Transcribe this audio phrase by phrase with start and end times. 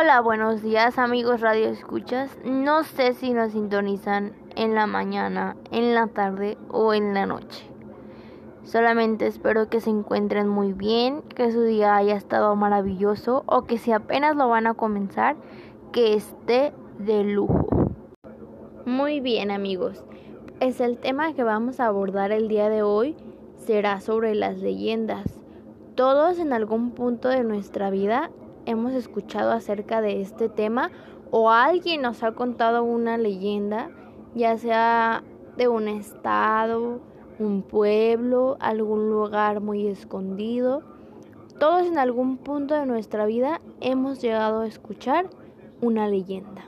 [0.00, 2.30] Hola, buenos días amigos Radio Escuchas.
[2.44, 7.68] No sé si nos sintonizan en la mañana, en la tarde o en la noche.
[8.62, 13.76] Solamente espero que se encuentren muy bien, que su día haya estado maravilloso o que
[13.76, 15.34] si apenas lo van a comenzar,
[15.90, 17.66] que esté de lujo.
[18.86, 20.04] Muy bien amigos,
[20.60, 23.16] es el tema que vamos a abordar el día de hoy
[23.56, 25.40] será sobre las leyendas.
[25.96, 28.30] Todos en algún punto de nuestra vida
[28.68, 30.90] hemos escuchado acerca de este tema
[31.30, 33.90] o alguien nos ha contado una leyenda,
[34.34, 35.24] ya sea
[35.56, 37.00] de un estado,
[37.38, 40.82] un pueblo, algún lugar muy escondido.
[41.58, 45.30] Todos en algún punto de nuestra vida hemos llegado a escuchar
[45.80, 46.64] una leyenda.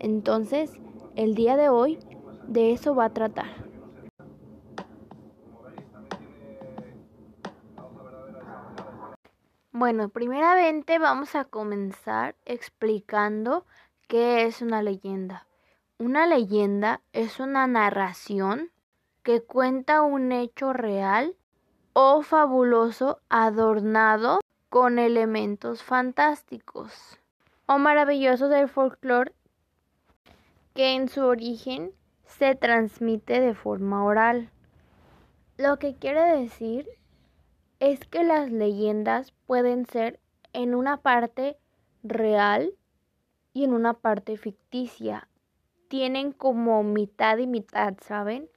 [0.00, 0.72] Entonces,
[1.14, 1.98] el día de hoy
[2.48, 3.53] de eso va a tratar.
[9.84, 13.66] Bueno, primeramente vamos a comenzar explicando
[14.08, 15.46] qué es una leyenda.
[15.98, 18.70] Una leyenda es una narración
[19.22, 21.36] que cuenta un hecho real
[21.92, 27.18] o fabuloso adornado con elementos fantásticos
[27.66, 29.34] o maravillosos del folclore
[30.72, 31.92] que en su origen
[32.24, 34.48] se transmite de forma oral.
[35.58, 36.88] Lo que quiere decir
[37.80, 40.20] es que las leyendas pueden ser
[40.52, 41.56] en una parte
[42.02, 42.74] real
[43.52, 45.28] y en una parte ficticia.
[45.88, 48.48] Tienen como mitad y mitad, ¿saben?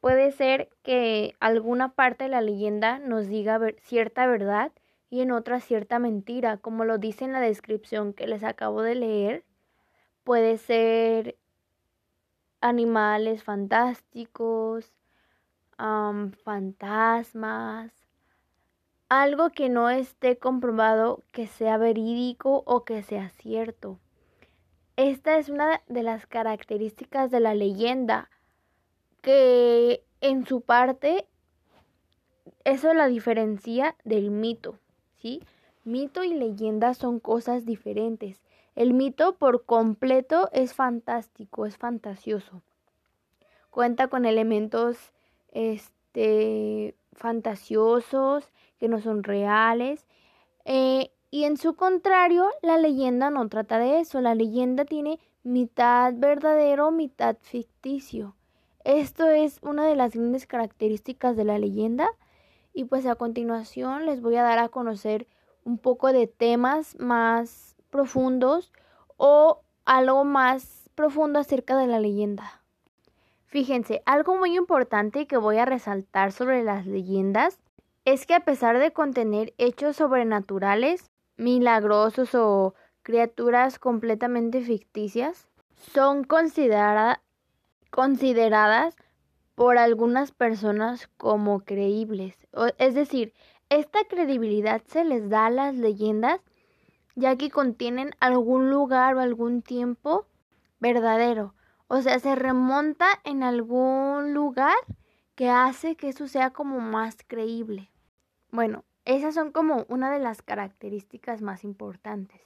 [0.00, 4.72] Puede ser que alguna parte de la leyenda nos diga cierta verdad
[5.08, 8.96] y en otra cierta mentira, como lo dice en la descripción que les acabo de
[8.96, 9.44] leer.
[10.24, 11.36] Puede ser
[12.60, 14.92] animales fantásticos,
[15.76, 18.03] fantasmas,
[19.08, 23.98] algo que no esté comprobado que sea verídico o que sea cierto.
[24.96, 28.30] Esta es una de las características de la leyenda,
[29.22, 31.26] que en su parte
[32.64, 34.78] eso la diferencia del mito,
[35.20, 35.42] ¿sí?
[35.84, 38.40] Mito y leyenda son cosas diferentes.
[38.74, 42.62] El mito por completo es fantástico, es fantasioso.
[43.70, 45.12] Cuenta con elementos
[45.52, 50.06] este, fantasiosos que no son reales.
[50.64, 54.20] Eh, y en su contrario, la leyenda no trata de eso.
[54.20, 58.36] La leyenda tiene mitad verdadero, mitad ficticio.
[58.84, 62.08] Esto es una de las grandes características de la leyenda.
[62.72, 65.26] Y pues a continuación les voy a dar a conocer
[65.64, 68.72] un poco de temas más profundos
[69.16, 72.62] o algo más profundo acerca de la leyenda.
[73.46, 77.60] Fíjense, algo muy importante que voy a resaltar sobre las leyendas
[78.04, 85.48] es que a pesar de contener hechos sobrenaturales, milagrosos o criaturas completamente ficticias,
[85.92, 87.18] son consideradas
[89.54, 92.36] por algunas personas como creíbles.
[92.78, 93.32] Es decir,
[93.68, 96.40] esta credibilidad se les da a las leyendas
[97.16, 100.26] ya que contienen algún lugar o algún tiempo
[100.80, 101.54] verdadero.
[101.86, 104.76] O sea, se remonta en algún lugar
[105.34, 107.90] que hace que eso sea como más creíble.
[108.54, 112.40] Bueno, esas son como una de las características más importantes.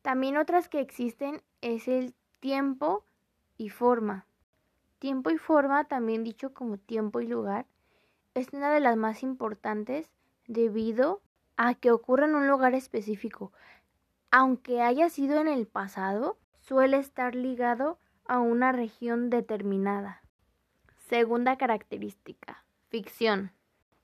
[0.00, 3.04] También otras que existen es el tiempo
[3.58, 4.24] y forma.
[4.98, 7.66] Tiempo y forma, también dicho como tiempo y lugar,
[8.32, 10.10] es una de las más importantes
[10.46, 11.20] debido
[11.58, 13.52] a que ocurre en un lugar específico.
[14.30, 20.22] Aunque haya sido en el pasado, suele estar ligado a una región determinada.
[20.96, 23.52] Segunda característica, ficción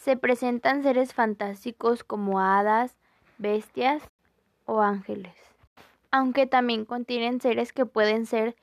[0.00, 2.96] se presentan seres fantásticos como hadas,
[3.36, 4.02] bestias
[4.64, 5.34] o ángeles,
[6.10, 8.56] aunque también contienen seres que pueden ser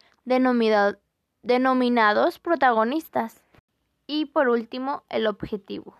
[1.44, 3.44] denominados protagonistas.
[4.08, 5.96] Y por último, el objetivo.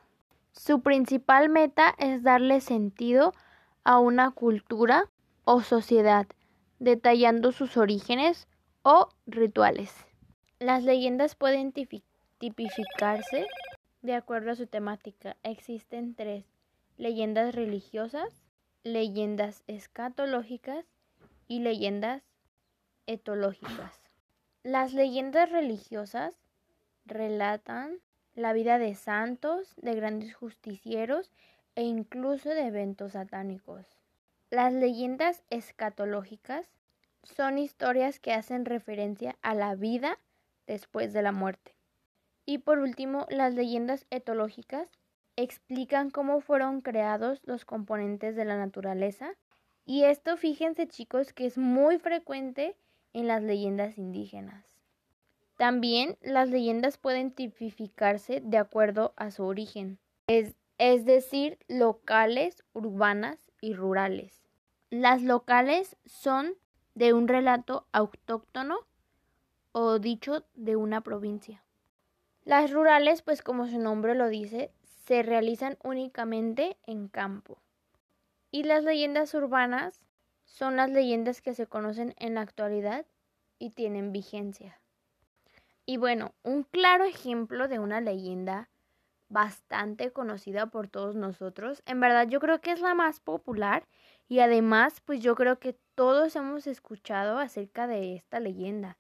[0.54, 3.34] Su principal meta es darle sentido
[3.84, 5.08] a una cultura
[5.44, 6.26] o sociedad,
[6.80, 8.48] detallando sus orígenes
[8.82, 9.94] o rituales.
[10.58, 13.46] Las leyendas pueden tipificarse
[14.08, 16.46] de acuerdo a su temática, existen tres
[16.98, 18.42] leyendas religiosas,
[18.84, 20.86] leyendas escatológicas
[21.50, 22.24] y leyendas
[23.06, 24.02] etológicas.
[24.64, 26.40] Las leyendas religiosas
[27.06, 28.00] relatan
[28.34, 31.34] la vida de santos, de grandes justicieros
[31.76, 33.86] e incluso de eventos satánicos.
[34.50, 36.70] Las leyendas escatológicas
[37.24, 40.18] son historias que hacen referencia a la vida
[40.66, 41.77] después de la muerte.
[42.50, 44.88] Y por último, las leyendas etológicas
[45.36, 49.36] explican cómo fueron creados los componentes de la naturaleza
[49.86, 52.76] Y esto fíjense chicos que es muy frecuente
[53.14, 54.66] en las leyendas indígenas.
[55.58, 63.74] También las leyendas pueden tipificarse de acuerdo a su origen, es, decir, locales, urbanas y
[63.74, 64.42] rurales.
[64.90, 66.54] Las locales son
[66.96, 68.80] de un relato autóctono
[69.72, 71.64] o dicho de una provincia.
[72.48, 74.72] Las rurales, pues como su nombre lo dice,
[75.06, 77.62] se realizan únicamente en campo.
[78.52, 80.00] Y las leyendas urbanas
[80.46, 83.06] son las leyendas que se conocen en la actualidad
[83.60, 84.80] y tienen vigencia.
[85.86, 88.70] Y bueno, un claro ejemplo de una leyenda
[89.28, 91.84] bastante conocida por todos nosotros.
[91.86, 93.86] En verdad yo creo que es la más popular
[94.30, 98.98] y además pues yo creo que todos hemos escuchado acerca de esta leyenda.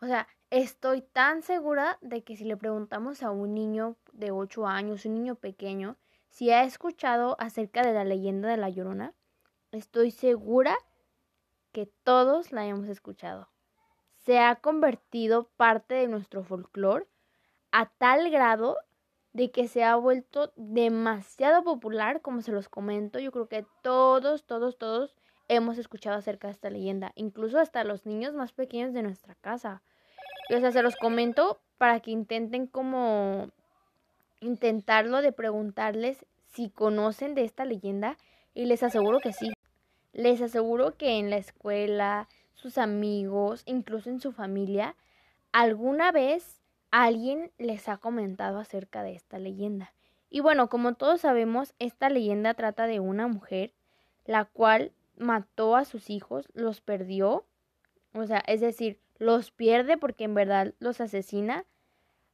[0.00, 4.66] O sea, estoy tan segura de que si le preguntamos a un niño de 8
[4.66, 5.96] años, un niño pequeño,
[6.28, 9.14] si ha escuchado acerca de la leyenda de la Llorona,
[9.72, 10.76] estoy segura
[11.72, 13.48] que todos la hemos escuchado
[14.26, 17.06] se ha convertido parte de nuestro folclore
[17.70, 18.76] a tal grado
[19.32, 23.20] de que se ha vuelto demasiado popular, como se los comento.
[23.20, 25.14] Yo creo que todos, todos, todos
[25.46, 29.84] hemos escuchado acerca de esta leyenda, incluso hasta los niños más pequeños de nuestra casa.
[30.48, 33.50] O sea, se los comento para que intenten como
[34.40, 38.16] intentarlo de preguntarles si conocen de esta leyenda
[38.54, 39.52] y les aseguro que sí.
[40.12, 44.96] Les aseguro que en la escuela, sus amigos, incluso en su familia,
[45.52, 49.92] alguna vez alguien les ha comentado acerca de esta leyenda.
[50.30, 53.72] Y bueno, como todos sabemos, esta leyenda trata de una mujer
[54.24, 57.44] la cual mató a sus hijos, los perdió,
[58.12, 61.64] o sea, es decir, los pierde porque en verdad los asesina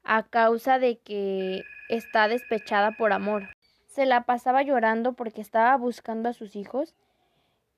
[0.04, 3.48] a causa de que está despechada por amor.
[3.86, 6.94] Se la pasaba llorando porque estaba buscando a sus hijos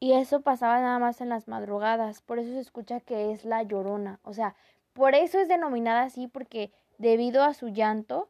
[0.01, 3.63] y eso pasaba nada más en las madrugadas, por eso se escucha que es la
[3.63, 4.21] llorona.
[4.23, 4.55] O sea,
[4.93, 8.29] por eso es denominada así, porque debido a su llanto,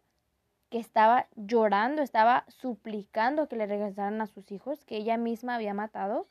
[0.71, 5.75] que estaba llorando, estaba suplicando que le regresaran a sus hijos, que ella misma había
[5.75, 6.26] matado,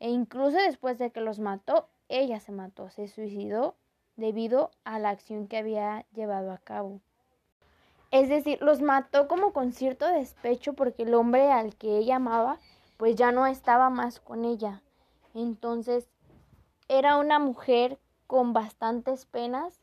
[0.00, 3.76] e incluso después de que los mató, ella se mató, se suicidó
[4.18, 7.00] debido a la acción que había llevado a cabo.
[8.10, 12.58] Es decir, los mató como con cierto despecho porque el hombre al que ella amaba
[12.98, 14.82] pues ya no estaba más con ella.
[15.34, 16.08] Entonces
[16.88, 19.80] era una mujer con bastantes penas.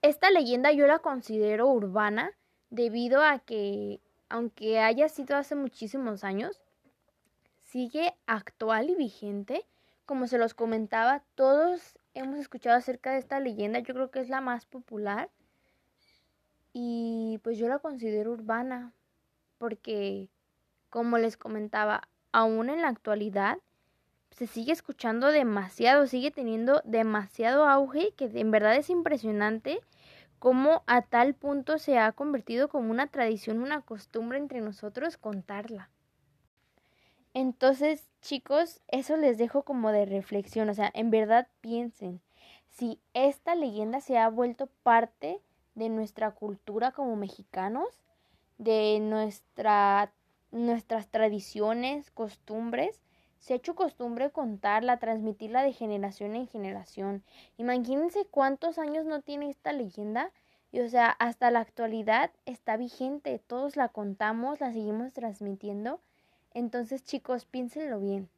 [0.00, 2.32] Esta leyenda yo la considero urbana
[2.70, 6.60] debido a que, aunque haya sido hace muchísimos años,
[7.62, 9.66] sigue actual y vigente.
[10.06, 13.78] Como se los comentaba, todos hemos escuchado acerca de esta leyenda.
[13.80, 15.30] Yo creo que es la más popular.
[16.72, 18.92] Y pues yo la considero urbana
[19.58, 20.28] porque
[20.90, 23.58] como les comentaba, aún en la actualidad
[24.30, 29.80] se sigue escuchando demasiado, sigue teniendo demasiado auge, que en verdad es impresionante
[30.38, 35.90] cómo a tal punto se ha convertido como una tradición, una costumbre entre nosotros contarla.
[37.34, 42.20] Entonces, chicos, eso les dejo como de reflexión, o sea, en verdad piensen,
[42.70, 45.40] si esta leyenda se ha vuelto parte
[45.74, 47.88] de nuestra cultura como mexicanos,
[48.58, 50.12] de nuestra
[50.50, 53.00] nuestras tradiciones, costumbres,
[53.38, 57.22] se ha hecho costumbre contarla, transmitirla de generación en generación.
[57.56, 60.32] Imagínense cuántos años no tiene esta leyenda
[60.72, 66.00] y o sea, hasta la actualidad está vigente, todos la contamos, la seguimos transmitiendo.
[66.54, 68.28] Entonces, chicos, piénsenlo bien.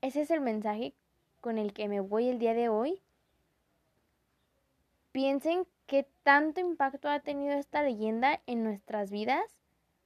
[0.00, 0.94] Ese es el mensaje
[1.40, 3.00] con el que me voy el día de hoy.
[5.12, 9.58] Piensen qué tanto impacto ha tenido esta leyenda en nuestras vidas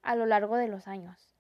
[0.03, 1.33] a lo largo de los años.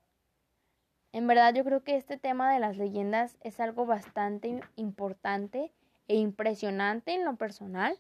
[1.12, 5.72] En verdad yo creo que este tema de las leyendas es algo bastante importante
[6.08, 7.98] e impresionante en lo personal.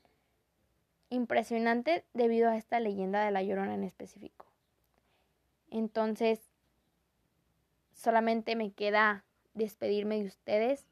[1.10, 4.46] Impresionante debido a esta leyenda de la Llorona en específico.
[5.70, 6.51] Entonces,
[7.94, 10.86] solamente me queda despedirme de ustedes.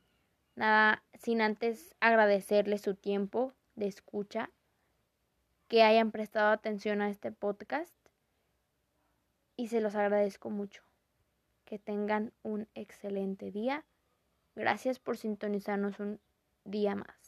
[0.57, 4.50] Nada, sin antes agradecerles su tiempo de escucha,
[5.69, 7.95] que hayan prestado atención a este podcast
[9.57, 10.83] y se los agradezco mucho.
[11.64, 13.85] Que tengan un excelente día.
[14.57, 16.19] Gracias por sintonizarnos un
[16.64, 17.19] día más.